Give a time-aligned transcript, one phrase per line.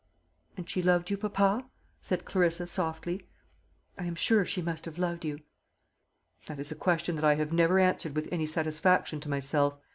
[0.57, 1.67] "And she loved you, papa?"
[2.01, 3.27] said Clarissa softly.
[3.99, 5.41] "I am sure she must have loved you."
[6.47, 9.77] "That is a question that I have never answered with any satisfaction to myself.